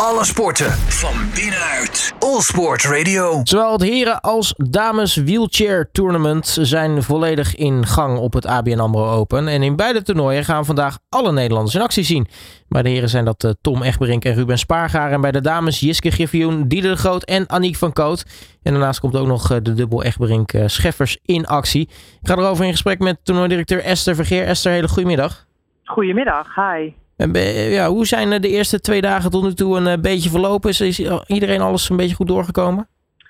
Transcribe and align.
Alle 0.00 0.24
sporten 0.24 0.70
van 0.72 1.14
binnenuit. 1.34 2.14
All 2.18 2.40
Sport 2.40 2.84
Radio. 2.84 3.40
Zowel 3.42 3.72
het 3.72 3.82
heren 3.82 4.20
als 4.20 4.54
dames 4.56 5.16
wheelchair 5.16 5.88
tournament 5.92 6.46
zijn 6.60 7.02
volledig 7.02 7.54
in 7.54 7.86
gang 7.86 8.18
op 8.18 8.32
het 8.32 8.46
ABN 8.46 8.78
AMRO 8.78 9.10
Open. 9.10 9.48
En 9.48 9.62
in 9.62 9.76
beide 9.76 10.02
toernooien 10.02 10.44
gaan 10.44 10.64
vandaag 10.64 10.98
alle 11.08 11.32
Nederlanders 11.32 11.74
in 11.74 11.80
actie 11.80 12.04
zien. 12.04 12.26
Bij 12.68 12.82
de 12.82 12.88
heren 12.88 13.08
zijn 13.08 13.24
dat 13.24 13.44
eh, 13.44 13.50
Tom 13.60 13.82
Egberink 13.82 14.24
en 14.24 14.34
Ruben 14.34 14.58
Spaargaar. 14.58 15.12
En 15.12 15.20
bij 15.20 15.32
de 15.32 15.40
dames 15.40 15.80
Jiske 15.80 16.10
Griffioen, 16.10 16.68
Dieder 16.68 16.90
de 16.90 16.96
Groot 16.96 17.24
en 17.24 17.50
Aniek 17.50 17.76
van 17.76 17.92
Koot. 17.92 18.24
En 18.62 18.72
daarnaast 18.72 19.00
komt 19.00 19.16
ook 19.16 19.26
nog 19.26 19.50
eh, 19.50 19.58
de 19.62 19.74
dubbel 19.74 20.02
Egberink 20.02 20.52
eh, 20.52 20.66
Scheffers 20.66 21.18
in 21.22 21.46
actie. 21.46 21.88
Ik 22.20 22.28
ga 22.28 22.36
erover 22.36 22.64
in 22.64 22.70
gesprek 22.70 22.98
met 22.98 23.18
toernooidirecteur 23.22 23.82
Esther 23.82 24.14
Vergeer. 24.14 24.44
Esther, 24.46 24.72
hele 24.72 24.88
goedemiddag. 24.88 25.46
Goedemiddag, 25.84 26.54
hi. 26.54 26.92
Ja, 27.16 27.88
hoe 27.88 28.06
zijn 28.06 28.40
de 28.40 28.48
eerste 28.48 28.80
twee 28.80 29.00
dagen 29.00 29.30
tot 29.30 29.42
nu 29.42 29.52
toe 29.52 29.76
een 29.76 29.86
eh, 29.86 30.00
beetje 30.00 30.30
verlopen? 30.30 30.70
Is, 30.70 31.00
iedereen 31.26 31.60
alles 31.60 31.88
een 31.88 31.96
beetje 31.96 32.14
goed 32.14 32.26
doorgekomen? 32.26 32.88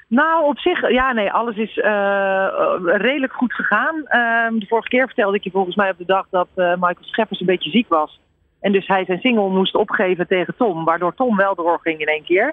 Nou, 0.09 0.45
op 0.45 0.59
zich, 0.59 0.91
ja, 0.91 1.13
nee, 1.13 1.33
alles 1.33 1.57
is 1.57 1.79
eh, 1.79 2.47
eh, 2.47 2.51
redelijk 2.83 3.33
goed 3.33 3.53
gegaan. 3.53 4.07
Ehm, 4.07 4.59
de 4.59 4.67
vorige 4.67 4.89
keer 4.89 5.07
vertelde 5.07 5.37
ik 5.37 5.45
je 5.45 5.51
volgens 5.51 5.77
mij 5.77 5.91
op 5.91 5.99
de 5.99 6.05
dag 6.05 6.27
dat 6.31 6.49
Michael 6.55 6.97
Scheffers 7.01 7.41
een 7.41 7.47
beetje 7.47 7.71
ziek 7.71 7.89
was. 7.89 8.21
En 8.61 8.73
dus 8.73 8.87
hij 8.87 9.05
zijn 9.05 9.21
single 9.21 9.49
moest 9.49 9.75
opgeven 9.75 10.27
tegen 10.27 10.55
Tom, 10.57 10.85
waardoor 10.85 11.15
Tom 11.15 11.37
wel 11.37 11.55
doorging 11.55 12.01
in 12.01 12.07
één 12.07 12.25
keer. 12.25 12.53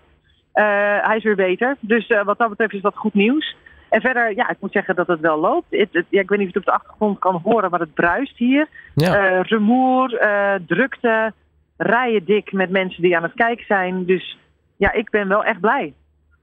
Hij 1.04 1.18
is 1.18 1.24
weer 1.24 1.36
beter, 1.36 1.78
dus 1.80 2.08
wat 2.24 2.38
dat 2.38 2.50
betreft 2.50 2.74
is 2.74 2.82
dat 2.82 2.96
goed 2.96 3.14
nieuws. 3.14 3.56
En 3.94 4.02
verder, 4.02 4.36
ja, 4.36 4.50
ik 4.50 4.58
moet 4.60 4.72
zeggen 4.72 4.96
dat 4.96 5.08
het 5.08 5.20
wel 5.20 5.40
loopt. 5.40 5.66
Het, 5.70 5.90
het- 5.92 6.06
ja, 6.10 6.22
ik 6.22 6.30
weet 6.30 6.40
niet 6.40 6.48
of 6.48 6.54
je 6.54 6.60
het 6.60 6.68
op 6.68 6.74
de 6.74 6.80
achtergrond 6.80 7.20
kan 7.20 7.40
horen, 7.44 7.70
maar 7.70 7.80
het 7.80 7.94
bruist 7.94 8.38
hier. 8.38 8.68
Ja. 8.96 9.16
Eh, 9.16 9.42
rumoer, 9.42 10.18
eh, 10.18 10.54
drukte, 10.68 11.34
rijen 11.78 12.26
dik 12.26 12.52
met 12.52 12.70
mensen 12.70 13.02
die 13.02 13.16
aan 13.18 13.24
het 13.24 13.34
kijken 13.36 13.66
zijn. 13.66 14.06
Dus 14.06 14.38
ja, 14.78 14.92
ik 14.92 15.10
ben 15.10 15.28
wel 15.28 15.44
echt 15.44 15.60
blij. 15.60 15.94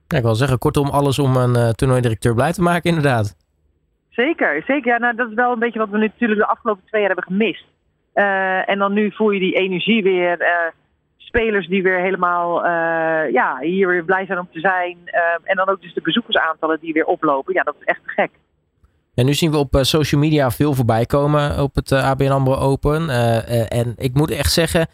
Ja, 0.07 0.17
ik 0.17 0.23
wil 0.23 0.35
zeggen, 0.35 0.57
kortom, 0.57 0.89
alles 0.89 1.19
om 1.19 1.35
een 1.35 1.55
eh, 1.55 1.69
toernooidirecteur 1.69 2.33
blij 2.33 2.51
te 2.51 2.61
maken, 2.61 2.89
inderdaad. 2.89 3.35
Zeker, 4.09 4.63
zeker. 4.67 4.91
Ja, 4.91 4.97
nou, 4.97 5.15
dat 5.15 5.29
is 5.29 5.35
wel 5.35 5.51
een 5.51 5.59
beetje 5.59 5.79
wat 5.79 5.89
we 5.89 5.97
nu 5.97 6.05
natuurlijk 6.05 6.39
de 6.39 6.47
afgelopen 6.47 6.83
twee 6.85 7.01
jaar 7.01 7.11
hebben 7.15 7.27
gemist. 7.33 7.65
En 8.65 8.77
dan 8.79 8.93
nu 8.93 9.11
voel 9.11 9.29
je 9.31 9.39
die 9.39 9.53
energie 9.53 10.03
weer. 10.03 10.37
Spelers 11.31 11.67
die 11.67 11.83
weer 11.83 11.99
helemaal 11.99 12.65
eh, 12.65 13.31
ja, 13.31 13.57
hier 13.61 13.87
weer 13.87 14.03
blij 14.03 14.25
zijn 14.25 14.39
om 14.39 14.47
te 14.51 14.59
zijn. 14.59 14.97
Eh, 15.05 15.21
en 15.43 15.55
dan 15.55 15.69
ook 15.69 15.81
dus 15.81 15.93
de 15.93 16.01
bezoekersaantallen 16.01 16.77
die 16.81 16.93
weer 16.93 17.05
oplopen. 17.05 17.53
Ja, 17.53 17.63
dat 17.63 17.75
is 17.79 17.85
echt 17.85 18.01
gek. 18.05 18.31
En 19.15 19.25
nu 19.25 19.33
zien 19.33 19.51
we 19.51 19.57
op 19.57 19.75
eh, 19.75 19.83
social 19.83 20.21
media 20.21 20.51
veel 20.51 20.73
voorbij 20.73 21.05
komen 21.05 21.59
op 21.63 21.75
het 21.75 21.91
eh, 21.91 22.09
ABN 22.09 22.31
AMRO 22.31 22.55
Open. 22.55 23.09
En 23.69 23.93
ik 23.97 24.13
moet 24.13 24.31
echt 24.31 24.51
zeggen, 24.51 24.87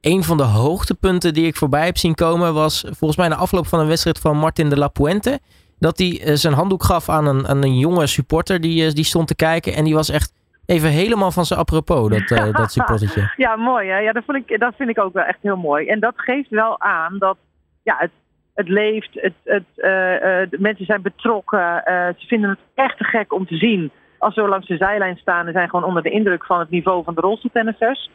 een 0.00 0.24
van 0.24 0.36
de 0.36 0.42
hoogtepunten 0.42 1.34
die 1.34 1.46
ik 1.46 1.56
voorbij 1.56 1.84
heb 1.84 1.98
zien 1.98 2.14
komen... 2.14 2.54
was 2.54 2.84
volgens 2.84 3.16
mij 3.16 3.28
na 3.28 3.36
afloop 3.36 3.66
van 3.66 3.80
een 3.80 3.88
wedstrijd 3.88 4.18
van 4.18 4.36
Martin 4.36 4.68
de 4.68 4.78
la 4.78 4.88
Puente... 4.88 5.38
dat 5.78 5.98
hij 5.98 6.36
zijn 6.36 6.54
handdoek 6.54 6.84
gaf 6.84 7.08
aan 7.08 7.26
een, 7.26 7.50
een 7.50 7.78
jonge 7.78 8.06
supporter 8.06 8.60
die, 8.60 8.92
die 8.92 9.04
stond 9.04 9.26
te 9.26 9.34
kijken. 9.34 9.74
En 9.74 9.84
die 9.84 9.94
was 9.94 10.08
echt 10.08 10.32
even 10.70 10.90
helemaal 10.90 11.30
van 11.30 11.44
zijn 11.44 11.60
apropos, 11.60 12.08
dat, 12.08 12.38
eh, 12.38 12.52
dat 12.62 12.72
supportertje. 12.72 13.32
Ja, 13.36 13.56
mooi. 13.56 13.88
Hè? 13.88 13.98
Ja, 13.98 14.12
dat, 14.12 14.24
vond 14.26 14.38
ik, 14.38 14.60
dat 14.60 14.74
vind 14.76 14.90
ik 14.90 15.00
ook 15.00 15.12
wel 15.12 15.24
echt 15.24 15.38
heel 15.42 15.56
mooi. 15.56 15.86
En 15.86 16.00
dat 16.00 16.14
geeft 16.16 16.50
wel 16.50 16.80
aan 16.80 17.18
dat 17.18 17.36
ja, 17.82 17.96
het, 17.98 18.10
het 18.54 18.68
leeft, 18.68 19.10
het, 19.12 19.34
het, 19.44 19.64
eh, 19.76 20.14
eh, 20.14 20.50
de 20.50 20.56
mensen 20.60 20.86
zijn 20.86 21.02
betrokken. 21.02 21.82
ze 22.18 22.26
vinden 22.26 22.50
het 22.50 22.58
echt 22.74 22.96
te 22.96 23.04
gek 23.04 23.32
om 23.32 23.46
te 23.46 23.56
zien. 23.56 23.90
Als 24.18 24.34
ze 24.34 24.48
langs 24.48 24.66
de 24.66 24.76
zijlijn 24.76 25.16
staan 25.16 25.46
en 25.46 25.52
zijn 25.52 25.68
gewoon 25.68 25.84
onder 25.84 26.02
de 26.02 26.10
indruk 26.10 26.44
van 26.44 26.58
het 26.58 26.70
niveau 26.70 27.04
van 27.04 27.14
de 27.14 27.20
rolstoeltennissers. 27.20 28.10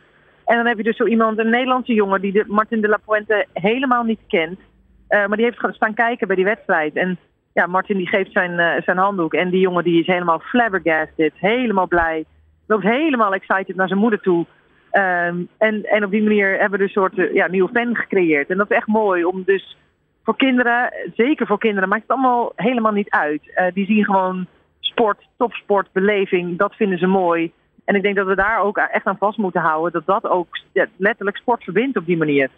En 0.46 0.56
dan 0.56 0.66
heb 0.66 0.78
je 0.78 0.84
dus 0.84 0.98
zo 0.98 1.06
iemand, 1.06 1.40
een 1.40 1.50
Nederlandse 1.50 1.94
jongen, 1.94 2.22
die 2.22 2.32
de 2.32 2.44
Martin 2.48 2.82
de 2.82 2.88
la 2.88 3.00
Puente 3.06 3.46
helemaal 3.54 4.04
niet 4.04 4.20
kent. 4.28 4.60
Maar 5.08 5.38
die 5.38 5.46
heeft 5.46 5.60
gaan 5.60 5.74
staan 5.74 5.94
kijken 5.94 6.28
bij 6.28 6.36
die 6.36 6.46
wedstrijd. 6.46 6.96
En 6.96 7.18
ja, 7.54 7.66
Martin 7.66 7.98
die 7.98 8.08
geeft 8.08 8.32
zijn, 8.32 8.84
zijn 8.84 8.98
handdoek. 8.98 9.34
En 9.34 9.50
die 9.50 9.60
jongen 9.60 9.84
die 9.84 10.00
is 10.00 10.08
helemaal 10.08 10.40
flabbergasted, 10.40 11.32
helemaal 11.36 11.88
blij. 11.88 12.26
Loopt 12.68 12.84
helemaal 12.84 13.34
excited 13.34 13.76
naar 13.76 13.88
zijn 13.88 14.00
moeder 14.00 14.22
toe. 14.22 14.46
Ehm, 14.92 15.44
en, 15.58 15.84
en 15.84 16.04
op 16.04 16.12
die 16.12 16.24
manier 16.24 16.50
hebben 16.50 16.80
we 16.80 16.86
dus 16.86 16.96
een 16.96 17.02
soort 17.02 17.18
eh, 17.18 17.34
ja, 17.34 17.48
nieuwe 17.48 17.70
fan 17.74 17.96
gecreëerd. 17.96 18.50
En 18.50 18.58
dat 18.58 18.72
is 18.72 18.78
echt 18.78 18.88
mooi 18.88 19.26
om 19.26 19.44
dus 19.46 19.78
voor 20.24 20.36
kinderen, 20.36 20.94
zeker 21.16 21.48
voor 21.48 21.60
kinderen, 21.60 21.90
maakt 21.90 22.02
het 22.02 22.12
allemaal 22.12 22.52
helemaal 22.56 22.92
niet 22.92 23.10
uit. 23.10 23.42
Eh, 23.54 23.74
die 23.74 23.86
zien 23.86 24.06
gewoon 24.06 24.48
sport, 24.80 25.28
topsport, 25.38 25.88
beleving, 25.92 26.58
dat 26.58 26.76
vinden 26.76 26.98
ze 26.98 27.08
mooi. 27.08 27.52
En 27.86 27.96
ik 27.96 28.02
denk 28.02 28.16
dat 28.16 28.28
we 28.28 28.36
daar 28.36 28.60
ook 28.60 28.78
echt 28.78 29.06
aan 29.06 29.18
vast 29.18 29.38
moeten 29.38 29.62
houden. 29.62 29.92
Dat 29.92 30.22
dat 30.22 30.32
ook 30.32 30.48
ja, 30.74 30.88
letterlijk 30.98 31.38
sport 31.38 31.64
verbindt 31.64 31.98
op 31.98 32.06
die 32.06 32.18
manier. 32.18 32.50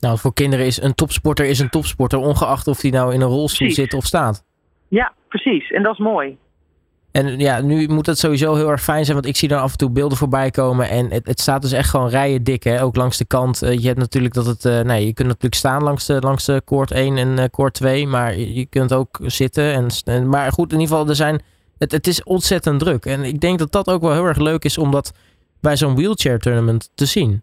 Nou, 0.00 0.18
voor 0.18 0.34
kinderen 0.34 0.66
is 0.66 0.82
een 0.82 0.94
topsporter 0.94 1.46
is 1.46 1.58
een 1.58 1.68
topsporter... 1.68 2.18
ongeacht 2.18 2.66
of 2.66 2.82
hij 2.82 2.90
nou 2.90 3.14
in 3.14 3.20
een 3.20 3.28
rolstoel 3.28 3.66
Precies. 3.66 3.84
zit 3.84 3.94
of 3.94 4.04
staat. 4.04 4.44
Ja, 4.88 5.12
precies. 5.28 5.70
En 5.70 5.82
dat 5.82 5.92
is 5.92 5.98
mooi. 5.98 6.38
En 7.12 7.38
ja, 7.38 7.60
nu 7.60 7.88
moet 7.88 8.06
het 8.06 8.18
sowieso 8.18 8.54
heel 8.54 8.70
erg 8.70 8.82
fijn 8.82 9.04
zijn, 9.04 9.16
want 9.16 9.28
ik 9.28 9.36
zie 9.36 9.48
dan 9.48 9.60
af 9.60 9.70
en 9.72 9.78
toe 9.78 9.90
beelden 9.90 10.18
voorbij 10.18 10.50
komen. 10.50 10.88
En 10.88 11.10
het, 11.10 11.26
het 11.26 11.40
staat 11.40 11.62
dus 11.62 11.72
echt 11.72 11.90
gewoon 11.90 12.08
rijen 12.08 12.44
dik, 12.44 12.62
hè? 12.62 12.82
ook 12.82 12.96
langs 12.96 13.18
de 13.18 13.26
kant. 13.26 13.62
Eh, 13.62 13.78
je 13.78 13.86
hebt 13.86 13.98
natuurlijk 13.98 14.34
dat 14.34 14.46
het, 14.46 14.64
eh, 14.64 14.80
nee, 14.80 15.06
je 15.06 15.14
kunt 15.14 15.28
natuurlijk 15.28 15.54
staan 15.54 15.82
langs 15.82 16.06
de, 16.06 16.20
langs 16.20 16.44
de 16.44 16.62
koord 16.64 16.90
1 16.90 17.16
en 17.16 17.38
eh 17.38 17.44
koord 17.50 17.74
2, 17.74 18.06
maar 18.06 18.36
je, 18.38 18.66
kunt 18.66 18.92
ook 18.92 19.18
zitten. 19.22 19.72
En, 19.72 19.86
en, 20.04 20.28
maar 20.28 20.52
goed, 20.52 20.72
in 20.72 20.80
ieder 20.80 20.96
geval, 20.96 21.08
er 21.08 21.14
zijn, 21.14 21.40
het, 21.78 21.92
het 21.92 22.06
is 22.06 22.22
ontzettend 22.22 22.80
druk. 22.80 23.04
En 23.04 23.24
ik 23.24 23.40
denk 23.40 23.58
dat 23.58 23.72
dat 23.72 23.90
ook 23.90 24.00
wel 24.00 24.12
heel 24.12 24.26
erg 24.26 24.38
leuk 24.38 24.64
is 24.64 24.78
om 24.78 24.90
dat 24.90 25.12
bij 25.60 25.76
zo'n 25.76 25.94
wheelchair 25.94 26.38
tournament 26.38 26.90
te 26.94 27.04
zien. 27.04 27.42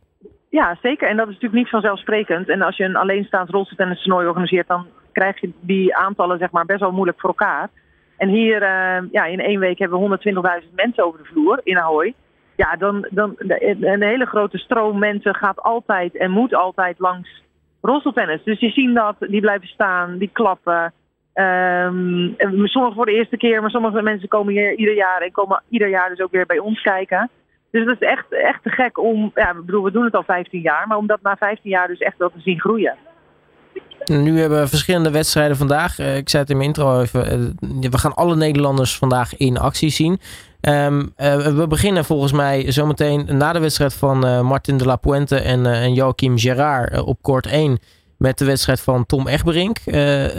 Ja, 0.50 0.78
zeker. 0.82 1.10
En 1.10 1.18
dat 1.18 1.28
is 1.28 1.34
natuurlijk 1.34 1.62
niet 1.62 1.72
vanzelfsprekend. 1.72 2.50
En 2.50 2.62
als 2.62 2.78
je 2.78 2.84
een 2.84 2.96
alleenstaand 2.96 3.50
rolstoeltennis 3.50 4.02
toernooi 4.04 4.28
organiseert, 4.28 4.68
dan 4.68 4.86
krijg 5.12 5.42
je 5.42 5.52
die 5.60 5.96
aantallen 5.96 6.38
zeg 6.38 6.52
maar, 6.52 6.66
best 6.66 6.80
wel 6.80 6.92
moeilijk 6.92 7.20
voor 7.20 7.30
elkaar. 7.30 7.70
En 8.18 8.30
hier 8.30 8.62
eh, 8.62 9.04
ja, 9.12 9.26
in 9.26 9.40
één 9.40 9.60
week 9.60 9.80
hebben 9.80 10.00
we 10.00 10.20
120.000 10.64 10.74
mensen 10.76 11.04
over 11.04 11.20
de 11.20 11.26
vloer 11.26 11.60
in 11.64 11.78
Ahoy. 11.78 12.14
Ja, 12.56 12.76
dan, 12.76 13.08
dan 13.10 13.36
een 13.38 14.04
hele 14.04 14.26
grote 14.26 14.58
stroom 14.58 15.00
mensen 15.00 15.36
gaat 15.36 15.62
altijd 15.62 16.18
en 16.18 16.32
moet 16.32 16.54
altijd 16.54 17.00
langs 17.00 17.44
rolstoeltennis. 17.82 18.44
Dus 18.44 18.60
die 18.60 18.72
zien 18.72 18.94
dat, 18.94 19.16
die 19.20 19.42
blijven 19.42 19.68
staan, 19.68 20.18
die 20.18 20.30
klappen. 20.34 20.94
Ehm, 21.34 22.34
en 22.38 22.68
sommigen 22.68 22.96
voor 22.96 23.06
de 23.06 23.12
eerste 23.12 23.38
keer, 23.38 23.62
maar 23.62 23.70
sommige 23.70 24.02
mensen 24.02 24.28
komen 24.28 24.54
hier 24.54 24.76
ieder 24.76 24.96
jaar 24.96 25.22
en 25.22 25.32
komen 25.32 25.64
ieder 25.70 25.90
jaar 25.90 26.10
dus 26.10 26.20
ook 26.20 26.32
weer 26.32 26.46
bij 26.46 26.60
ons 26.60 26.82
kijken. 26.82 27.30
Dus 27.72 27.86
dat 27.86 28.02
is 28.02 28.08
echt, 28.08 28.32
echt 28.32 28.64
te 28.64 28.70
gek 28.70 28.98
om, 28.98 29.32
ja, 29.36 29.50
ik 29.50 29.66
bedoel, 29.66 29.84
we 29.84 29.92
doen 29.92 30.06
het 30.06 30.16
al 30.16 30.24
15 30.24 30.62
jaar, 30.62 30.88
maar 30.88 30.98
om 30.98 31.08
dat 31.08 31.22
na 31.22 31.36
15 31.36 31.70
jaar 31.72 31.88
dus 31.88 32.00
echt 32.00 32.18
wel 32.18 32.30
te 32.30 32.40
zien 32.40 32.60
groeien. 32.60 32.96
Nu 34.08 34.40
hebben 34.40 34.62
we 34.62 34.68
verschillende 34.68 35.10
wedstrijden 35.12 35.58
vandaag. 35.58 36.00
Eh, 36.00 36.18
ik 36.18 36.30
zei 36.30 36.42
het 36.42 36.52
in 36.52 36.58
mijn 36.58 36.70
intro 36.70 37.02
even. 37.02 37.30
eh, 37.30 37.90
we 37.90 37.98
gaan 37.98 38.14
alle 38.14 38.36
Nederlanders 38.36 38.98
vandaag 38.98 39.38
in 39.38 39.58
actie 39.58 39.90
zien. 39.90 40.20
Ehm, 40.62 41.06
eh, 41.16 41.36
we 41.36 41.68
beginnen 41.68 42.06
volgens 42.06 42.32
mij 42.32 42.72
zometeen 42.72 43.28
na 43.32 43.54
de 43.54 43.60
wedstrijd 43.60 43.94
van 43.94 44.46
Martin 44.46 44.78
de 44.78 44.86
la 44.86 44.96
Puente 44.96 45.36
en, 45.40 45.66
eh, 45.66 45.84
en 45.84 45.94
Joachim 45.94 46.38
Gerard 46.38 47.02
op 47.02 47.22
koord 47.22 47.46
1. 47.46 47.80
Met 48.18 48.38
de 48.38 48.46
wedstrijd 48.46 48.80
van 48.80 49.06
Tom 49.06 49.28
Egberink. 49.28 49.78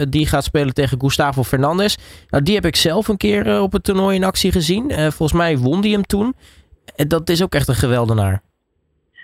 Die 0.09 0.27
gaat 0.27 0.43
spelen 0.43 0.73
tegen 0.73 0.99
Gustavo 1.01 1.43
Fernandes. 1.43 1.97
Nou, 2.29 2.43
die 2.43 2.55
heb 2.55 2.65
ik 2.65 2.75
zelf 2.75 3.07
een 3.07 3.17
keer 3.17 3.61
op 3.61 3.71
het 3.71 3.83
toernooi 3.83 4.15
in 4.15 4.23
actie 4.23 4.51
gezien. 4.51 4.91
Volgens 4.91 5.33
mij 5.33 5.57
won 5.57 5.81
die 5.81 5.93
hem 5.93 6.05
toen. 6.05 6.35
En 6.95 7.07
dat 7.07 7.29
is 7.29 7.43
ook 7.43 7.53
echt 7.55 7.67
een 7.67 7.75
geweldenaar. 7.75 8.41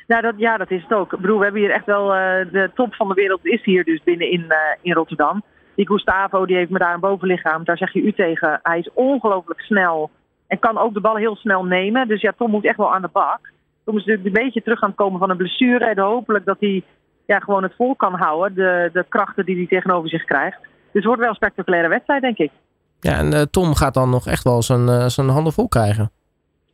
Nou, 0.07 0.21
dat, 0.21 0.33
ja, 0.37 0.57
dat 0.57 0.71
is 0.71 0.81
het 0.81 0.93
ook. 0.93 1.13
Ik 1.13 1.19
bedoel, 1.19 1.37
we 1.37 1.43
hebben 1.43 1.61
hier 1.61 1.71
echt 1.71 1.85
wel 1.85 2.13
eh, 2.15 2.51
de 2.51 2.71
top 2.73 2.95
van 2.95 3.07
de 3.07 3.13
wereld 3.13 3.45
is 3.45 3.63
hier 3.63 3.83
dus 3.83 4.03
binnen 4.03 4.31
in, 4.31 4.45
eh, 4.49 4.57
in 4.81 4.93
Rotterdam. 4.93 5.43
Die 5.75 5.87
Gustavo, 5.87 6.45
die 6.45 6.55
heeft 6.55 6.69
me 6.69 6.79
daar 6.79 6.93
een 6.93 6.99
bovenlichaam. 6.99 7.63
Daar 7.63 7.77
zeg 7.77 7.93
je 7.93 8.01
u 8.01 8.13
tegen. 8.13 8.59
Hij 8.63 8.79
is 8.79 8.89
ongelooflijk 8.93 9.59
snel 9.59 10.09
en 10.47 10.59
kan 10.59 10.77
ook 10.77 10.93
de 10.93 11.01
bal 11.01 11.15
heel 11.15 11.35
snel 11.35 11.65
nemen. 11.65 12.07
Dus 12.07 12.21
ja, 12.21 12.33
Tom 12.37 12.51
moet 12.51 12.65
echt 12.65 12.77
wel 12.77 12.93
aan 12.93 13.01
de 13.01 13.09
bak. 13.11 13.39
Tom 13.85 13.97
is 13.97 14.05
natuurlijk 14.05 14.35
een 14.35 14.43
beetje 14.43 14.61
terug 14.61 14.81
aan 14.81 14.89
het 14.89 14.97
komen 14.97 15.19
van 15.19 15.29
een 15.29 15.37
blessure. 15.37 15.85
En 15.85 15.99
hopelijk 15.99 16.45
dat 16.45 16.57
hij 16.59 16.83
ja, 17.25 17.39
gewoon 17.39 17.63
het 17.63 17.75
vol 17.75 17.95
kan 17.95 18.13
houden. 18.13 18.55
De, 18.55 18.89
de 18.93 19.05
krachten 19.09 19.45
die 19.45 19.55
hij 19.55 19.67
tegenover 19.67 20.09
zich 20.09 20.23
krijgt. 20.23 20.59
Dus 20.61 20.69
het 20.91 21.05
wordt 21.05 21.19
wel 21.21 21.29
een 21.29 21.35
spectaculaire 21.35 21.89
wedstrijd, 21.89 22.21
denk 22.21 22.37
ik. 22.37 22.51
Ja, 22.99 23.17
en 23.17 23.33
eh, 23.33 23.41
Tom 23.41 23.75
gaat 23.75 23.93
dan 23.93 24.09
nog 24.09 24.27
echt 24.27 24.43
wel 24.43 24.61
zijn, 24.61 25.11
zijn 25.11 25.29
handen 25.29 25.53
vol 25.53 25.67
krijgen. 25.67 26.11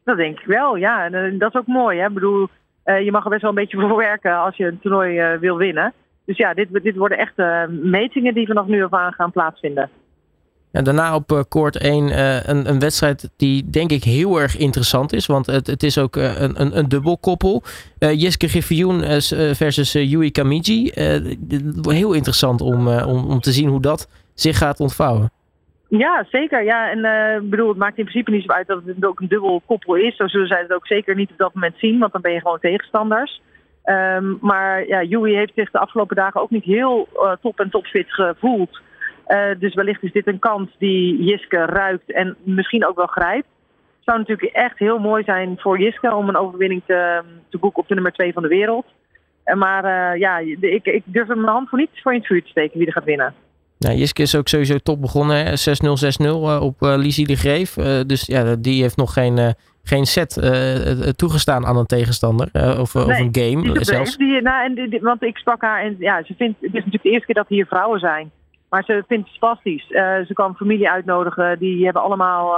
Dat 0.04 0.18
denk 0.18 0.40
ik 0.40 0.46
wel, 0.46 0.76
ja. 0.76 1.10
En 1.10 1.38
dat 1.38 1.54
is 1.54 1.60
ook 1.60 1.68
mooi. 1.68 2.00
Hè? 2.00 2.08
Ik 2.08 2.14
bedoel, 2.14 2.48
eh, 2.84 3.04
je 3.04 3.12
mag 3.12 3.24
er 3.24 3.30
best 3.30 3.42
wel 3.42 3.50
een 3.50 3.56
beetje 3.56 3.80
voor 3.80 3.98
werken 3.98 4.38
als 4.38 4.58
je 4.58 4.66
een 4.66 4.80
toernooi 4.80 5.20
eh, 5.20 5.40
wil 5.40 5.58
winnen. 5.58 5.94
Dus 6.26 6.38
ja, 6.38 6.54
dit, 6.54 6.68
dit 6.84 6.96
worden 6.96 7.18
echt 7.18 7.34
eh, 7.36 7.64
metingen 7.68 8.34
die 8.34 8.48
vanaf 8.48 8.66
nu 8.66 8.84
af 8.84 8.94
aan 8.94 9.14
gaan 9.14 9.32
plaatsvinden. 9.32 9.90
En 10.72 10.84
daarna 10.84 11.16
op 11.16 11.46
koord 11.50 11.78
1 11.78 12.10
eh, 12.10 12.48
een, 12.48 12.70
een 12.70 12.80
wedstrijd 12.80 13.30
die 13.38 13.70
denk 13.70 13.92
ik 13.92 14.04
heel 14.04 14.42
erg 14.42 14.58
interessant 14.58 15.14
is. 15.14 15.26
Want 15.26 15.46
het, 15.46 15.68
het 15.68 15.84
is 15.84 15.98
ook 15.98 16.16
een, 16.16 16.62
een, 16.62 16.78
een 16.78 16.90
dubbelkoppel. 16.90 17.64
Eh, 17.98 18.32
versus 19.54 19.92
Yui 19.92 20.32
Kamiji. 20.32 20.92
Heel 21.82 22.14
interessant 22.14 22.62
om, 22.62 22.88
om, 22.88 23.26
om 23.26 23.40
te 23.40 23.52
zien 23.52 23.70
hoe 23.70 23.82
dat 23.82 24.08
zich 24.34 24.58
gaat 24.58 24.80
ontvouwen. 24.80 25.32
Ja, 25.98 26.26
zeker. 26.30 26.64
Ja, 26.64 26.90
en 26.90 27.06
eh, 27.06 27.42
bedoel, 27.42 27.68
het 27.70 27.78
maakt 27.78 27.98
in 27.98 28.04
principe 28.04 28.32
niet 28.32 28.44
zo 28.44 28.52
uit 28.52 28.68
dat 28.68 28.82
het 28.86 29.06
ook 29.06 29.20
een 29.20 29.28
dubbel 29.28 29.62
koppel 29.66 29.96
is. 29.96 30.16
Zo 30.16 30.28
zullen 30.28 30.48
zij 30.48 30.62
het 30.62 30.74
ook 30.74 30.88
zeker 30.88 31.16
niet 31.16 31.32
op 31.32 31.38
dat 31.38 31.54
moment 31.54 31.76
zien, 31.78 32.00
want 32.00 32.12
dan 32.12 32.22
ben 32.22 32.32
je 32.32 32.40
gewoon 32.40 32.60
tegenstanders. 32.60 33.42
Ehm, 33.84 34.34
maar 34.42 34.88
ja, 34.88 35.04
Joey 35.04 35.32
heeft 35.32 35.52
zich 35.56 35.72
de 35.72 35.80
afgelopen 35.80 36.16
dagen 36.16 36.42
ook 36.42 36.50
niet 36.50 36.64
heel 36.64 37.08
top 37.42 37.60
en 37.60 37.70
topfit 37.70 38.14
gevoeld. 38.14 38.82
dus 39.60 39.74
wellicht 39.74 40.04
is 40.04 40.12
dit 40.12 40.28
een 40.28 40.40
kans 40.40 40.70
die 40.78 41.24
Jiske 41.24 41.66
ruikt 41.66 42.12
en 42.12 42.36
misschien 42.44 42.86
ook 42.86 42.96
wel 42.96 43.06
grijpt. 43.06 43.48
Het 43.96 44.04
zou 44.04 44.18
natuurlijk 44.18 44.54
echt 44.54 44.78
heel 44.78 45.00
mooi 45.00 45.24
zijn 45.24 45.58
voor 45.60 45.80
Jiske 45.80 46.16
om 46.16 46.30
een 46.30 46.38
overwinning 46.38 46.82
te, 46.86 47.22
te 47.50 47.58
boeken 47.58 47.82
op 47.82 47.88
de 47.88 47.94
nummer 47.94 48.12
2 48.12 48.34
van 48.34 48.44
de 48.44 48.50
wereld. 48.50 48.86
Maar 49.56 50.18
ja, 50.18 50.38
ik, 50.38 50.86
ik 50.86 51.04
durf 51.06 51.30
er 51.30 51.38
mijn 51.38 51.54
hand 51.54 51.70
voor 51.70 51.80
niet 51.80 51.90
voor 51.94 52.12
in 52.12 52.18
het 52.18 52.28
vuur 52.28 52.44
te 52.44 52.50
steken 52.50 52.78
wie 52.78 52.88
er 52.88 52.94
gaat 52.94 53.04
winnen. 53.04 53.34
Nou, 53.86 53.96
Jiske 53.96 54.22
is 54.22 54.36
ook 54.36 54.48
sowieso 54.48 54.78
top 54.78 55.02
begonnen. 55.02 55.46
6-0, 55.46 55.52
6-0 56.22 56.26
uh, 56.26 56.62
op 56.62 56.82
uh, 56.82 56.94
Lizzie 56.98 57.28
de 57.28 57.36
Greef. 57.36 57.78
Uh, 57.78 57.86
dus 58.06 58.26
ja, 58.26 58.56
die 58.56 58.82
heeft 58.82 58.98
nog 58.98 59.14
geen, 59.14 59.56
geen 59.84 60.06
set 60.06 60.34
toegestaan 61.16 61.66
aan 61.66 61.78
een 61.78 61.86
tegenstander. 61.86 62.50
of, 62.80 62.94
nee, 62.94 63.06
of 63.06 63.20
een 63.20 63.36
game 63.36 63.74
die 63.74 63.84
zelfs. 63.84 64.18
Die, 64.18 64.42
nou, 64.42 64.66
en 64.66 64.90
die, 64.90 65.00
want 65.02 65.24
ik 65.24 65.38
sprak 65.38 65.62
haar 65.62 65.84
en 65.84 65.96
ja, 66.00 66.24
ze 66.24 66.34
vindt, 66.38 66.62
het 66.62 66.70
is 66.70 66.74
natuurlijk 66.74 67.04
de 67.04 67.10
eerste 67.10 67.26
keer 67.26 67.36
dat 67.36 67.48
hier 67.48 67.66
vrouwen 67.66 68.00
zijn. 68.00 68.32
Maar 68.70 68.84
ze 68.84 69.04
vindt 69.08 69.28
het 69.28 69.38
fantastisch. 69.38 69.88
ze 70.28 70.32
kan 70.34 70.56
familie 70.56 70.90
uitnodigen. 70.90 71.60
Die 71.60 71.84
hebben 71.84 72.02
allemaal 72.02 72.56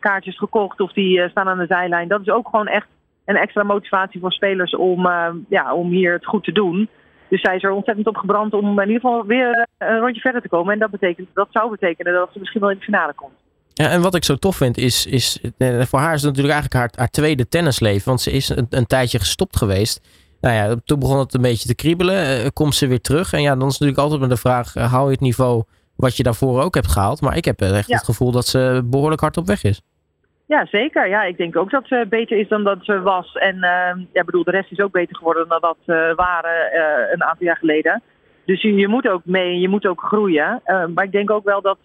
kaartjes 0.00 0.38
gekocht 0.38 0.80
of 0.80 0.92
die 0.92 1.28
staan 1.28 1.48
aan 1.48 1.58
de 1.58 1.66
zijlijn. 1.66 2.08
Dat 2.08 2.20
is 2.20 2.30
ook 2.30 2.48
gewoon 2.48 2.66
echt 2.66 2.86
een 3.24 3.36
extra 3.36 3.62
motivatie 3.62 4.20
voor 4.20 4.32
spelers 4.32 4.76
om, 4.76 5.08
ja, 5.48 5.74
om 5.74 5.90
hier 5.90 6.12
het 6.12 6.26
goed 6.26 6.44
te 6.44 6.52
doen. 6.52 6.88
Dus 7.28 7.40
zij 7.40 7.56
is 7.56 7.62
er 7.62 7.70
ontzettend 7.70 8.06
op 8.06 8.16
gebrand 8.16 8.52
om 8.52 8.80
in 8.80 8.86
ieder 8.86 9.00
geval 9.00 9.26
weer 9.26 9.66
een 9.78 9.98
rondje 9.98 10.20
verder 10.20 10.42
te 10.42 10.48
komen. 10.48 10.72
En 10.72 10.78
dat, 10.78 10.90
betekent, 10.90 11.28
dat 11.34 11.48
zou 11.50 11.70
betekenen 11.70 12.12
dat 12.12 12.28
ze 12.32 12.38
misschien 12.38 12.60
wel 12.60 12.70
in 12.70 12.78
de 12.78 12.84
finale 12.84 13.14
komt. 13.14 13.32
Ja, 13.72 13.90
en 13.90 14.02
wat 14.02 14.14
ik 14.14 14.24
zo 14.24 14.34
tof 14.34 14.56
vind 14.56 14.78
is, 14.78 15.06
is 15.06 15.40
voor 15.58 15.98
haar 15.98 16.14
is 16.14 16.22
het 16.22 16.30
natuurlijk 16.30 16.54
eigenlijk 16.54 16.74
haar, 16.74 16.90
haar 16.94 17.10
tweede 17.10 17.48
tennisleven. 17.48 18.08
Want 18.08 18.20
ze 18.20 18.30
is 18.30 18.48
een, 18.48 18.66
een, 18.70 18.86
tijdje 18.86 19.18
gestopt 19.18 19.56
geweest. 19.56 20.00
Nou 20.40 20.54
ja, 20.54 20.76
toen 20.84 20.98
begon 20.98 21.18
het 21.18 21.34
een 21.34 21.42
beetje 21.42 21.68
te 21.68 21.74
kriebelen. 21.74 22.52
komt 22.52 22.74
ze 22.74 22.86
weer 22.86 23.00
terug? 23.00 23.32
En 23.32 23.42
ja, 23.42 23.56
dan 23.56 23.68
is 23.68 23.72
natuurlijk 23.72 23.98
altijd 23.98 24.20
met 24.20 24.30
de 24.30 24.36
vraag, 24.36 24.74
hou 24.74 25.04
je 25.04 25.10
het 25.10 25.20
niveau 25.20 25.64
wat 25.96 26.16
je 26.16 26.22
daarvoor 26.22 26.62
ook 26.62 26.74
hebt 26.74 26.90
gehaald? 26.90 27.20
Maar 27.20 27.36
ik 27.36 27.44
heb 27.44 27.60
echt 27.60 27.86
ja. 27.86 27.96
het 27.96 28.04
gevoel 28.04 28.30
dat 28.30 28.46
ze 28.46 28.82
behoorlijk 28.84 29.20
hard 29.20 29.36
op 29.36 29.46
weg 29.46 29.64
is. 29.64 29.82
Ja, 30.46 30.66
zeker. 30.66 31.08
Ja, 31.08 31.22
ik 31.22 31.36
denk 31.36 31.56
ook 31.56 31.70
dat 31.70 31.86
ze 31.86 32.06
beter 32.08 32.38
is 32.38 32.48
dan 32.48 32.64
dat 32.64 32.78
ze 32.80 33.00
was. 33.00 33.32
En 33.32 33.56
uh, 33.56 34.04
ja, 34.12 34.24
bedoel, 34.24 34.44
de 34.44 34.50
rest 34.50 34.70
is 34.70 34.80
ook 34.80 34.92
beter 34.92 35.16
geworden 35.16 35.48
dan 35.48 35.60
dat 35.60 35.76
ze 35.84 36.12
waren 36.16 36.72
uh, 36.74 37.12
een 37.12 37.24
aantal 37.24 37.46
jaar 37.46 37.56
geleden. 37.56 38.02
Dus 38.44 38.62
je, 38.62 38.74
je, 38.74 38.88
moet 38.88 39.08
ook 39.08 39.24
mee 39.24 39.52
en 39.52 39.60
je 39.60 39.68
moet 39.68 39.86
ook 39.86 40.00
groeien. 40.00 40.60
Uh, 40.66 40.86
maar 40.86 41.04
ik 41.04 41.12
denk 41.12 41.30
ook 41.30 41.44
wel 41.44 41.60
dat 41.60 41.78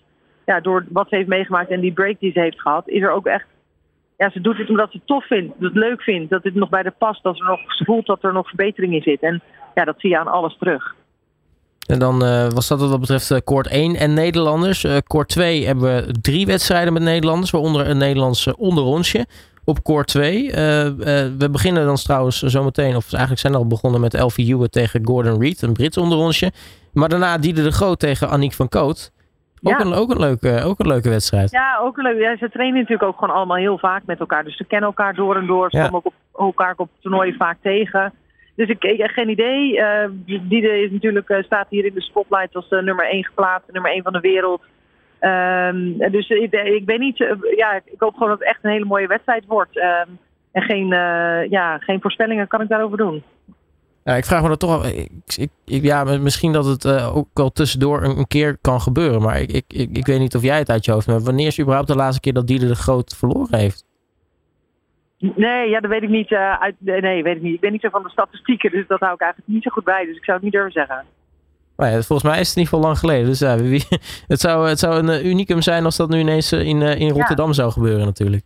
ja, 0.45 0.59
door 0.59 0.85
wat 0.89 1.09
ze 1.09 1.15
heeft 1.15 1.27
meegemaakt 1.27 1.69
en 1.69 1.79
die 1.79 1.93
break 1.93 2.19
die 2.19 2.31
ze 2.31 2.39
heeft 2.39 2.61
gehad, 2.61 2.87
is 2.87 3.01
er 3.01 3.11
ook 3.11 3.25
echt. 3.25 3.47
Ja, 4.17 4.29
ze 4.29 4.41
doet 4.41 4.57
het 4.57 4.69
omdat 4.69 4.91
ze 4.91 4.97
het 4.97 5.07
tof 5.07 5.27
vindt, 5.27 5.53
dat 5.59 5.69
het 5.69 5.77
leuk 5.77 6.01
vindt, 6.01 6.29
dat 6.29 6.43
het 6.43 6.55
nog 6.55 6.69
bij 6.69 6.83
de 6.83 6.93
past, 6.97 7.23
dat 7.23 7.37
ze, 7.37 7.43
nog, 7.43 7.73
ze 7.73 7.85
voelt 7.85 8.05
dat 8.05 8.23
er 8.23 8.33
nog 8.33 8.47
verbetering 8.47 8.93
in 8.93 9.01
zit. 9.01 9.21
En 9.21 9.41
ja, 9.73 9.83
dat 9.83 9.99
zie 9.99 10.09
je 10.09 10.19
aan 10.19 10.27
alles 10.27 10.57
terug. 10.57 10.95
En 11.91 11.99
dan 11.99 12.23
uh, 12.23 12.49
was 12.49 12.67
dat 12.67 12.89
wat 12.89 12.99
betreft 12.99 13.31
uh, 13.31 13.37
koord 13.43 13.67
1 13.67 13.95
en 13.95 14.13
Nederlanders. 14.13 14.83
Uh, 14.83 14.97
koord 15.07 15.27
2 15.27 15.65
hebben 15.65 15.83
we 15.83 16.15
drie 16.21 16.45
wedstrijden 16.45 16.93
met 16.93 17.03
Nederlanders, 17.03 17.51
waaronder 17.51 17.89
een 17.89 17.97
Nederlands 17.97 18.53
onderrondje 18.55 19.25
op 19.65 19.83
koord 19.83 20.07
2. 20.07 20.51
we 20.51 21.47
beginnen 21.51 21.85
dan 21.85 21.95
trouwens 21.95 22.41
zometeen, 22.41 22.95
of 22.95 23.11
eigenlijk 23.11 23.41
zijn 23.41 23.53
we 23.53 23.59
al 23.59 23.67
begonnen 23.67 24.01
met 24.01 24.13
Elfie 24.13 24.53
Hewitt 24.53 24.71
tegen 24.71 25.05
Gordon 25.05 25.41
Reed, 25.41 25.61
een 25.61 25.73
Brits 25.73 25.97
onderrondje. 25.97 26.51
Maar 26.93 27.09
daarna 27.09 27.37
Diede 27.37 27.63
de 27.63 27.71
Groot 27.71 27.99
tegen 27.99 28.29
Aniek 28.29 28.53
van 28.53 28.69
Koot. 28.69 29.11
Ook, 29.63 29.79
ja. 29.79 29.85
een, 29.85 29.93
ook, 29.93 30.11
een 30.11 30.19
leuke, 30.19 30.61
ook 30.63 30.79
een 30.79 30.87
leuke 30.87 31.09
wedstrijd. 31.09 31.51
Ja, 31.51 31.77
ook 31.81 31.97
een 31.97 32.03
leuke. 32.03 32.19
Ja, 32.19 32.37
ze 32.37 32.49
trainen 32.49 32.79
natuurlijk 32.79 33.09
ook 33.09 33.19
gewoon 33.19 33.35
allemaal 33.35 33.57
heel 33.57 33.77
vaak 33.77 34.01
met 34.05 34.19
elkaar. 34.19 34.43
Dus 34.43 34.57
ze 34.57 34.65
kennen 34.65 34.89
elkaar 34.89 35.13
door 35.13 35.35
en 35.35 35.45
door. 35.45 35.69
Ze 35.69 35.77
ja. 35.77 35.83
komen 35.83 35.97
ook 35.97 36.05
op, 36.05 36.45
elkaar 36.45 36.73
op 36.77 36.89
toernooien 36.99 37.35
vaak 37.35 37.57
tegen. 37.61 38.13
Dus 38.55 38.69
ik, 38.69 38.83
heb 38.97 39.09
geen 39.09 39.29
idee. 39.29 39.77
Uh, 39.77 40.83
is 40.83 40.91
natuurlijk, 40.91 41.29
uh, 41.29 41.43
staat 41.43 41.67
hier 41.69 41.85
in 41.85 41.93
de 41.93 42.01
spotlight 42.01 42.55
als 42.55 42.71
uh, 42.71 42.81
nummer 42.81 43.05
1 43.05 43.25
geplaatst, 43.25 43.71
nummer 43.71 43.91
1 43.91 44.03
van 44.03 44.13
de 44.13 44.19
wereld. 44.19 44.61
Um, 45.21 45.97
dus 46.11 46.29
ik, 46.29 46.51
ik 46.51 46.85
ben 46.85 46.99
niet, 46.99 47.17
ja, 47.55 47.81
ik 47.85 47.99
hoop 47.99 48.13
gewoon 48.13 48.29
dat 48.29 48.39
het 48.39 48.47
echt 48.47 48.59
een 48.61 48.71
hele 48.71 48.85
mooie 48.85 49.07
wedstrijd 49.07 49.45
wordt. 49.45 49.77
Um, 49.77 50.19
en 50.51 50.61
geen, 50.61 50.87
ja, 51.49 51.77
geen 51.77 52.01
voorspellingen 52.01 52.47
kan 52.47 52.61
ik 52.61 52.69
daarover 52.69 52.97
doen. 52.97 53.23
Ja, 54.03 54.15
ik 54.15 54.25
vraag 54.25 54.41
me 54.41 54.47
dat 54.47 54.59
toch 54.59 54.83
af. 54.83 54.91
Ja, 55.65 56.03
misschien 56.03 56.51
dat 56.51 56.65
het 56.65 56.85
ook 57.13 57.27
al 57.33 57.51
tussendoor 57.51 58.03
een, 58.03 58.27
keer 58.27 58.57
kan 58.61 58.81
gebeuren. 58.81 59.21
Maar 59.21 59.41
ik, 59.41 59.51
ik, 59.67 59.89
ik, 59.97 60.05
weet 60.05 60.19
niet 60.19 60.35
of 60.35 60.41
jij 60.41 60.57
het 60.57 60.69
uit 60.69 60.85
je 60.85 60.91
hoofd 60.91 61.05
hebt. 61.05 61.23
Wanneer 61.23 61.47
is 61.47 61.59
überhaupt 61.59 61.87
de 61.87 61.95
laatste 61.95 62.21
keer 62.21 62.33
dat 62.33 62.47
Diede 62.47 62.67
de 62.67 62.75
Groot 62.75 63.15
verloren 63.17 63.59
heeft? 63.59 63.85
Nee, 65.21 65.69
ja, 65.69 65.79
dat 65.79 65.91
weet 65.91 66.03
ik 66.03 66.09
niet. 66.09 66.31
Uh, 66.31 66.59
uit, 66.59 66.75
nee, 66.79 67.23
weet 67.23 67.35
ik 67.35 67.41
niet. 67.41 67.53
Ik 67.53 67.59
ben 67.59 67.71
niet 67.71 67.81
zo 67.81 67.89
van 67.89 68.03
de 68.03 68.09
statistieken, 68.09 68.71
dus 68.71 68.87
dat 68.87 68.99
hou 68.99 69.13
ik 69.13 69.21
eigenlijk 69.21 69.51
niet 69.51 69.63
zo 69.63 69.69
goed 69.69 69.83
bij. 69.83 70.05
Dus 70.05 70.17
ik 70.17 70.23
zou 70.23 70.37
het 70.37 70.45
niet 70.45 70.53
durven 70.53 70.71
zeggen. 70.71 71.05
Nou 71.77 71.91
ja, 71.91 72.01
volgens 72.01 72.29
mij 72.31 72.39
is 72.39 72.47
het 72.47 72.57
ieder 72.57 72.71
geval 72.71 72.85
lang 72.85 72.99
geleden. 72.99 73.25
Dus 73.25 73.39
ja, 73.39 73.57
wie, 73.57 73.83
het, 74.27 74.39
zou, 74.39 74.67
het 74.67 74.79
zou 74.79 75.07
een 75.07 75.25
unicum 75.25 75.61
zijn 75.61 75.85
als 75.85 75.97
dat 75.97 76.09
nu 76.09 76.19
ineens 76.19 76.51
in, 76.51 76.81
in 76.81 77.09
Rotterdam 77.09 77.47
ja. 77.47 77.53
zou 77.53 77.71
gebeuren 77.71 78.05
natuurlijk. 78.05 78.43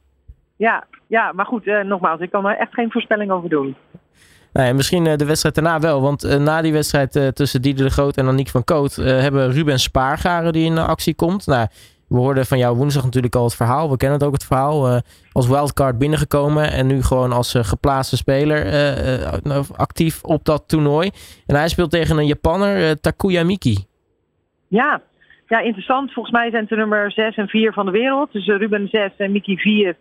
Ja, 0.56 0.86
ja 1.08 1.32
maar 1.32 1.46
goed, 1.46 1.66
nogmaals, 1.66 2.20
ik 2.20 2.32
kan 2.32 2.46
er 2.46 2.58
echt 2.58 2.74
geen 2.74 2.92
voorspelling 2.92 3.32
over 3.32 3.50
doen. 3.50 3.76
Nou 4.54 4.68
ja, 4.68 4.74
misschien 4.74 5.04
de 5.04 5.26
wedstrijd 5.26 5.56
daarna 5.56 5.80
wel. 5.80 6.02
Want 6.02 6.40
na 6.40 6.62
die 6.62 6.74
wedstrijd 6.74 7.36
tussen 7.36 7.62
Dieder 7.62 7.86
de 7.86 7.92
Groot 7.92 8.18
en 8.18 8.28
Aniek 8.28 8.50
van 8.50 8.64
Koot... 8.64 8.96
hebben 8.96 9.52
Ruben 9.52 9.80
Spaargaren 9.80 10.54
die 10.54 10.66
in 10.66 10.78
actie 10.78 11.16
komt. 11.16 11.48
Nou, 11.48 11.68
we 12.08 12.18
hoorden 12.18 12.46
van 12.46 12.58
jou 12.58 12.78
woensdag 12.78 13.04
natuurlijk 13.04 13.36
al 13.36 13.44
het 13.44 13.56
verhaal. 13.56 13.90
We 13.90 13.98
kennen 13.98 14.18
het 14.18 14.28
ook 14.28 14.34
het 14.34 14.46
verhaal. 14.46 14.88
Uh, 14.92 14.98
als 15.32 15.48
wildcard 15.48 15.98
binnengekomen 15.98 16.72
en 16.72 16.88
nu 16.88 17.02
gewoon 17.02 17.32
als 17.32 17.56
uh, 17.56 17.64
geplaatste 17.64 18.18
speler 18.18 18.66
uh, 19.46 19.60
actief 19.76 20.24
op 20.24 20.46
dat 20.46 20.68
toernooi. 20.68 21.10
En 21.46 21.56
hij 21.56 21.68
speelt 21.68 21.92
tegen 21.92 22.18
een 22.18 22.26
Japanner, 22.26 23.00
Takuya 23.00 23.44
Miki. 23.44 23.86
Ja. 24.68 25.02
ja, 25.48 25.60
interessant. 25.60 26.14
Volgens 26.14 26.36
mij 26.36 26.50
zijn 26.50 26.66
de 26.70 26.76
nummer 26.76 27.12
6 27.12 27.36
en 27.36 27.48
4 27.48 27.74
van 27.74 27.86
de 27.86 27.92
wereld. 27.92 28.32
Dus 28.32 28.46
Ruben 28.46 28.88
6 28.88 29.12
en 29.18 29.32
Miki 29.32 29.58
4. 29.58 29.88
Um, 29.88 29.96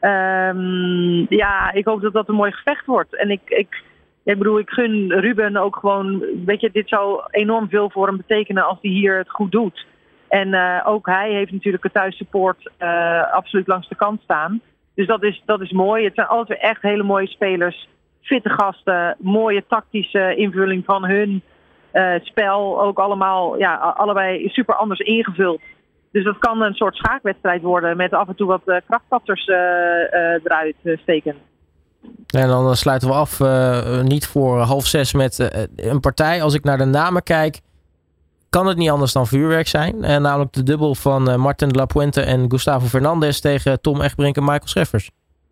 ehm, 0.00 1.34
ja, 1.34 1.72
ik 1.72 1.84
hoop 1.84 2.00
dat 2.00 2.12
dat 2.12 2.28
een 2.28 2.34
mooi 2.34 2.52
gevecht 2.52 2.86
wordt. 2.86 3.16
En 3.16 3.30
ik, 3.30 3.40
ik, 3.44 3.82
ik 4.24 4.38
bedoel, 4.38 4.58
ik 4.58 4.70
gun 4.70 5.12
Ruben 5.12 5.56
ook 5.56 5.76
gewoon. 5.76 6.24
Weet 6.44 6.60
je, 6.60 6.70
dit 6.72 6.88
zou 6.88 7.22
enorm 7.30 7.68
veel 7.68 7.90
voor 7.90 8.06
hem 8.06 8.16
betekenen 8.16 8.66
als 8.66 8.78
hij 8.80 8.90
hier 8.90 9.18
het 9.18 9.30
goed 9.30 9.52
doet. 9.52 9.86
En 10.28 10.48
uh, 10.48 10.82
ook 10.84 11.06
hij 11.06 11.32
heeft 11.32 11.52
natuurlijk 11.52 11.82
het 11.82 11.92
thuissupport 11.92 12.70
uh, 12.82 13.32
absoluut 13.32 13.66
langs 13.66 13.88
de 13.88 13.94
kant 13.94 14.20
staan. 14.22 14.60
Dus 14.94 15.06
dat 15.06 15.22
is, 15.22 15.42
dat 15.44 15.60
is 15.60 15.70
mooi. 15.70 16.04
Het 16.04 16.14
zijn 16.14 16.26
altijd 16.26 16.60
echt 16.60 16.82
hele 16.82 17.02
mooie 17.02 17.26
spelers. 17.26 17.88
Fitte 18.22 18.48
gasten, 18.48 19.16
mooie 19.18 19.64
tactische 19.68 20.34
invulling 20.36 20.84
van 20.84 21.04
hun 21.04 21.42
uh, 21.92 22.14
spel. 22.22 22.82
Ook 22.82 22.98
allemaal, 22.98 23.58
ja, 23.58 23.74
allebei 23.74 24.48
super 24.48 24.74
anders 24.74 25.00
ingevuld. 25.00 25.60
Dus 26.12 26.24
dat 26.24 26.38
kan 26.38 26.62
een 26.62 26.74
soort 26.74 26.96
schaakwedstrijd 26.96 27.62
worden 27.62 27.96
met 27.96 28.12
af 28.12 28.28
en 28.28 28.34
toe 28.34 28.46
wat 28.46 28.82
krachtpatters 28.86 29.46
eruit 29.46 30.76
steken. 31.02 31.34
En 32.26 32.48
dan 32.48 32.76
sluiten 32.76 33.08
we 33.08 33.14
af, 33.14 33.40
niet 34.02 34.26
voor 34.26 34.58
half 34.58 34.86
zes 34.86 35.12
met 35.12 35.50
een 35.76 36.00
partij. 36.00 36.42
Als 36.42 36.54
ik 36.54 36.64
naar 36.64 36.78
de 36.78 36.84
namen 36.84 37.22
kijk, 37.22 37.60
kan 38.50 38.66
het 38.66 38.76
niet 38.76 38.90
anders 38.90 39.12
dan 39.12 39.26
vuurwerk 39.26 39.66
zijn. 39.66 39.94
Uh, 39.96 40.16
namelijk 40.16 40.52
de 40.52 40.62
dubbel 40.62 40.94
van 40.94 41.28
uh, 41.28 41.36
Martin 41.36 41.70
la 41.70 41.86
Puente 41.86 42.20
en 42.20 42.50
Gustavo 42.50 42.86
Fernandez 42.86 43.38
tegen 43.38 43.80
Tom 43.80 44.00
Echtbrink 44.00 44.36
en 44.36 44.42
Michael 44.42 44.66
Scheffers. 44.66 45.10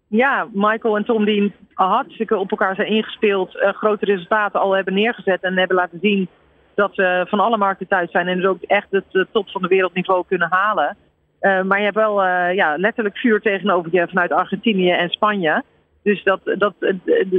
Ja, 0.08 0.48
Michael 0.52 0.96
en 0.96 1.04
Tom 1.04 1.24
die 1.24 1.52
hartstikke 1.74 2.36
op 2.36 2.50
elkaar 2.50 2.74
zijn 2.74 2.88
ingespeeld. 2.88 3.54
Uh, 3.54 3.68
grote 3.72 4.04
resultaten 4.04 4.60
al 4.60 4.72
hebben 4.72 4.94
neergezet 4.94 5.42
en 5.42 5.58
hebben 5.58 5.76
laten 5.76 5.98
zien 6.02 6.28
dat 6.74 6.94
ze 6.94 7.26
van 7.28 7.40
alle 7.40 7.56
markten 7.56 7.88
thuis 7.88 8.10
zijn. 8.10 8.28
En 8.28 8.36
dus 8.36 8.46
ook 8.46 8.62
echt 8.62 8.86
het 8.90 9.26
top 9.32 9.50
van 9.50 9.62
de 9.62 9.68
wereldniveau 9.68 10.24
kunnen 10.28 10.48
halen. 10.50 10.96
maar 11.40 11.78
je 11.78 11.84
hebt 11.84 11.96
wel 11.96 12.24
ja, 12.50 12.76
letterlijk 12.76 13.16
vuur 13.16 13.40
tegenover 13.40 13.94
je 13.94 14.08
vanuit 14.08 14.32
Argentinië 14.32 14.90
en 14.90 15.08
Spanje. 15.08 15.62
Dus 16.02 16.22
dat, 16.22 16.40
dat, 16.44 16.74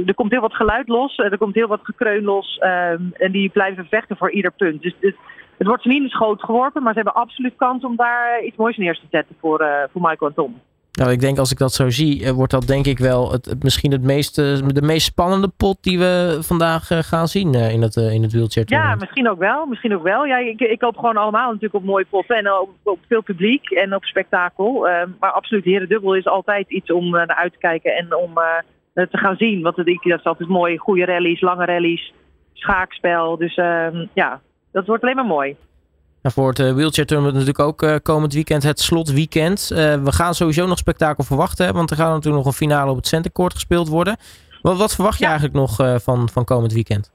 er 0.06 0.14
komt 0.14 0.30
heel 0.30 0.40
wat 0.40 0.54
geluid 0.54 0.88
los, 0.88 1.18
er 1.18 1.38
komt 1.38 1.54
heel 1.54 1.68
wat 1.68 1.80
gekreun 1.82 2.24
los. 2.24 2.60
Um, 2.64 3.10
en 3.12 3.32
die 3.32 3.48
blijven 3.48 3.86
vechten 3.90 4.16
voor 4.16 4.30
ieder 4.30 4.52
punt. 4.52 4.82
Dus, 4.82 4.94
dus 5.00 5.14
het 5.58 5.66
wordt 5.66 5.82
ze 5.82 5.88
niet 5.88 5.98
in 5.98 6.02
de 6.02 6.10
schoot 6.10 6.42
geworpen, 6.42 6.82
maar 6.82 6.92
ze 6.92 7.00
hebben 7.02 7.22
absoluut 7.22 7.56
kans 7.56 7.84
om 7.84 7.96
daar 7.96 8.42
iets 8.44 8.56
moois 8.56 8.76
neer 8.76 8.94
te 8.94 9.06
zetten 9.10 9.36
voor, 9.40 9.62
uh, 9.62 9.68
voor 9.92 10.00
Michael 10.00 10.30
en 10.30 10.34
Tom. 10.34 10.60
Nou, 10.92 11.10
ik 11.10 11.20
denk 11.20 11.38
als 11.38 11.50
ik 11.50 11.58
dat 11.58 11.72
zo 11.72 11.90
zie, 11.90 12.24
eh, 12.24 12.30
wordt 12.30 12.52
dat 12.52 12.66
denk 12.66 12.86
ik 12.86 12.98
wel 12.98 13.32
het, 13.32 13.44
het 13.44 13.62
misschien 13.62 13.92
het 13.92 14.02
meest, 14.02 14.34
de 14.74 14.82
meest 14.82 15.06
spannende 15.06 15.48
pot 15.56 15.82
die 15.82 15.98
we 15.98 16.38
vandaag 16.40 16.90
uh, 16.90 16.98
gaan 16.98 17.26
zien 17.28 17.54
uh, 17.54 17.72
in 17.72 17.82
het, 17.82 17.96
in 17.96 18.22
het 18.22 18.32
wheelchair 18.32 18.66
Ja, 18.68 18.94
misschien 18.94 19.28
ook 19.28 19.38
wel. 19.38 19.66
Misschien 19.66 19.94
ook 19.94 20.02
wel. 20.02 20.24
Ja, 20.24 20.36
ik, 20.36 20.60
ik 20.60 20.80
hoop 20.80 20.96
gewoon 20.96 21.16
allemaal 21.16 21.46
natuurlijk 21.46 21.74
op 21.74 21.84
mooie 21.84 22.06
potten 22.10 22.36
en 22.36 22.52
op, 22.52 22.70
op 22.82 22.98
veel 23.08 23.22
publiek 23.22 23.70
en 23.70 23.94
op 23.94 24.04
spektakel. 24.04 24.88
maar 25.20 25.30
absoluut, 25.32 25.64
herendubbel 25.64 26.14
is 26.14 26.26
altijd 26.26 26.70
iets 26.70 26.92
om 26.92 27.10
naar 27.10 27.34
uit 27.34 27.52
te 27.52 27.58
kijken 27.58 27.96
en 27.96 28.14
om 28.14 28.34
te 28.94 29.18
gaan 29.18 29.36
zien. 29.36 29.62
Want 29.62 29.76
het, 29.76 29.86
dat 29.86 30.18
is 30.18 30.24
altijd 30.24 30.48
mooi. 30.48 30.76
Goede 30.76 31.04
rallies, 31.04 31.40
lange 31.40 31.64
rallies, 31.64 32.12
schaakspel. 32.52 33.36
Dus 33.36 33.54
ehm, 33.54 34.06
ja, 34.12 34.40
dat 34.76 34.86
wordt 34.86 35.02
alleen 35.02 35.16
maar 35.16 35.24
mooi. 35.24 35.56
Nou, 36.22 36.34
voor 36.34 36.48
het 36.48 36.58
uh, 36.58 36.72
wheelchair 36.72 37.06
tournament 37.06 37.36
natuurlijk 37.36 37.68
ook 37.68 37.82
uh, 37.82 37.94
komend 38.02 38.32
weekend 38.34 38.62
het 38.62 38.80
slotweekend. 38.80 39.70
Uh, 39.72 39.78
we 39.78 40.12
gaan 40.12 40.34
sowieso 40.34 40.66
nog 40.66 40.78
spektakel 40.78 41.24
verwachten, 41.24 41.74
want 41.74 41.90
er 41.90 41.96
gaat 41.96 42.08
natuurlijk 42.12 42.44
nog 42.44 42.46
een 42.46 42.66
finale 42.66 42.90
op 42.90 42.96
het 42.96 43.06
centercourt 43.06 43.54
gespeeld 43.54 43.88
worden. 43.88 44.16
Wat, 44.66 44.76
wat 44.76 44.94
verwacht 44.94 45.18
je 45.18 45.24
eigenlijk 45.24 45.54
nog 45.54 45.80
eh, 45.80 45.94
van, 45.94 46.28
van 46.28 46.44
komend 46.44 46.72
weekend? 46.72 47.12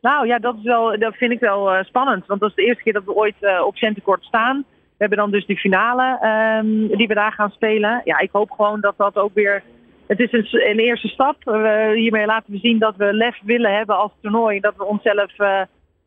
Nou 0.00 0.26
ja, 0.26 0.38
dat, 0.38 0.56
is 0.56 0.62
wel, 0.62 0.98
dat 0.98 1.14
vind 1.14 1.32
ik 1.32 1.40
wel 1.40 1.72
eh, 1.72 1.84
spannend. 1.84 2.26
Want 2.26 2.40
dat 2.40 2.48
is 2.48 2.54
de 2.54 2.64
eerste 2.64 2.82
keer 2.82 2.92
dat 2.92 3.04
we 3.04 3.14
ooit 3.14 3.34
eh, 3.40 3.66
op 3.66 3.76
Centercourt 3.76 4.24
staan. 4.24 4.64
We 4.68 5.08
hebben 5.08 5.18
dan 5.18 5.30
dus 5.30 5.46
die 5.46 5.58
finale 5.58 6.18
ehm, 6.20 6.96
die 6.96 7.06
we 7.06 7.14
daar 7.14 7.32
gaan 7.32 7.50
spelen. 7.50 8.00
Ja, 8.04 8.18
ik 8.18 8.30
hoop 8.32 8.50
gewoon 8.50 8.80
dat 8.80 8.94
dat 8.96 9.16
ook 9.16 9.34
weer... 9.34 9.62
Het 10.06 10.20
is 10.20 10.32
een, 10.32 10.46
een 10.70 10.78
eerste 10.78 11.08
stap. 11.08 11.36
Hiermee 11.94 12.26
laten 12.26 12.52
we 12.52 12.58
zien 12.58 12.78
dat 12.78 12.96
we 12.96 13.12
lef 13.12 13.38
willen 13.42 13.76
hebben 13.76 13.96
als 13.96 14.12
toernooi. 14.20 14.60
Dat 14.60 14.76
we 14.76 14.84
onszelf 14.84 15.38
eh, 15.38 15.60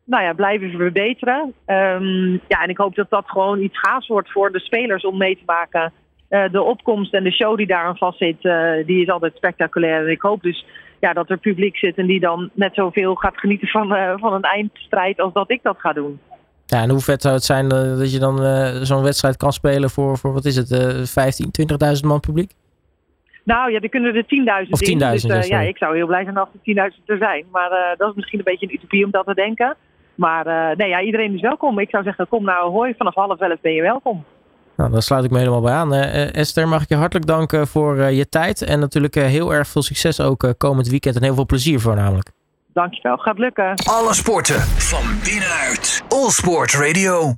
nou 0.06 0.22
ja, 0.22 0.32
blijven 0.32 0.70
verbeteren. 0.70 1.52
Ehm, 1.64 2.30
ja, 2.32 2.62
en 2.62 2.68
ik 2.68 2.76
hoop 2.76 2.94
dat 2.94 3.10
dat 3.10 3.24
gewoon 3.26 3.60
iets 3.60 3.78
gaafs 3.78 4.06
wordt 4.06 4.32
voor 4.32 4.52
de 4.52 4.60
spelers 4.60 5.04
om 5.04 5.16
mee 5.16 5.36
te 5.36 5.42
maken. 5.46 5.92
Eh, 6.28 6.44
de 6.50 6.62
opkomst 6.62 7.14
en 7.14 7.24
de 7.24 7.32
show 7.32 7.56
die 7.56 7.66
daar 7.66 7.84
aan 7.84 7.96
vast 7.96 8.18
zit, 8.18 8.44
eh, 8.44 8.86
die 8.86 9.02
is 9.02 9.08
altijd 9.08 9.36
spectaculair. 9.36 10.04
En 10.04 10.10
ik 10.10 10.20
hoop 10.20 10.42
dus 10.42 10.66
ja, 11.00 11.12
dat 11.12 11.30
er 11.30 11.38
publiek 11.38 11.76
zit 11.76 11.96
en 11.96 12.06
die 12.06 12.20
dan 12.20 12.50
net 12.52 12.74
zoveel 12.74 13.14
gaat 13.14 13.38
genieten 13.38 13.68
van, 13.68 13.94
eh, 13.94 14.12
van 14.16 14.32
een 14.32 14.42
eindstrijd 14.42 15.20
als 15.20 15.32
dat 15.32 15.50
ik 15.50 15.62
dat 15.62 15.76
ga 15.78 15.92
doen. 15.92 16.20
Ja, 16.66 16.82
en 16.82 16.90
hoe 16.90 17.00
vet 17.00 17.22
zou 17.22 17.34
het 17.34 17.44
zijn 17.44 17.68
dat 17.68 18.12
je 18.12 18.18
dan 18.18 18.36
zo'n 18.86 19.02
wedstrijd 19.02 19.36
kan 19.36 19.52
spelen 19.52 19.90
voor, 19.90 20.18
voor 20.18 20.32
wat 20.32 20.44
is 20.44 20.56
het, 20.56 20.70
eh 20.70 21.02
15, 21.02 21.50
20.000 21.50 22.06
man 22.06 22.20
publiek? 22.20 22.52
Nou 23.44 23.72
ja, 23.72 23.80
er 23.80 23.88
kunnen 23.88 24.14
er 24.14 24.26
10.000 24.26 24.72
Of 24.72 24.80
10.000, 24.80 25.32
in. 25.32 25.38
Dus 25.38 25.46
ja, 25.46 25.60
ik 25.60 25.76
zou 25.76 25.96
heel 25.96 26.06
blij 26.06 26.24
zijn 26.24 26.36
als 26.36 26.48
er 26.52 26.92
10.000 26.94 27.02
er 27.06 27.18
zijn. 27.18 27.44
Maar 27.50 27.94
dat 27.96 28.08
is 28.08 28.14
misschien 28.14 28.38
een 28.38 28.44
beetje 28.44 28.66
een 28.66 28.74
utopie 28.74 29.04
om 29.04 29.10
dat 29.10 29.26
te 29.26 29.34
denken. 29.34 29.76
Maar 30.16 30.46
eh, 30.46 30.76
nee, 30.76 30.88
ja, 30.88 31.00
iedereen 31.00 31.34
is 31.34 31.40
welkom. 31.40 31.78
Ik 31.78 31.90
zou 31.90 32.02
zeggen, 32.02 32.28
kom 32.28 32.44
naar 32.44 32.56
Ahoy. 32.56 32.94
Vanaf 32.98 33.14
half 33.14 33.40
elf 33.40 33.60
ben 33.60 33.72
je 33.72 33.82
welkom. 33.82 34.24
Nou, 34.76 34.90
daar 34.90 35.02
sluit 35.02 35.24
ik 35.24 35.30
me 35.30 35.38
helemaal 35.38 35.60
bij 35.60 35.72
aan. 35.72 35.94
Eh, 35.94 36.34
Esther, 36.34 36.68
mag 36.68 36.82
ik 36.82 36.88
je 36.88 36.94
hartelijk 36.94 37.26
danken 37.26 37.66
voor 37.66 37.98
eh, 37.98 38.16
je 38.16 38.28
tijd. 38.28 38.62
En 38.62 38.80
natuurlijk 38.80 39.16
eh, 39.16 39.24
heel 39.24 39.54
erg 39.54 39.68
veel 39.68 39.82
succes 39.82 40.20
ook 40.20 40.44
eh, 40.44 40.50
komend 40.58 40.88
weekend. 40.88 41.16
En 41.16 41.22
heel 41.22 41.34
veel 41.34 41.46
plezier 41.46 41.80
voornamelijk. 41.80 42.30
Dankjewel, 42.72 43.16
gaat 43.16 43.38
lukken. 43.38 43.74
Alle 43.84 44.14
sporten 44.14 44.60
van 44.60 45.04
binnenuit. 45.24 46.04
All 46.08 46.30
Sport 46.30 46.72
Radio. 46.72 47.32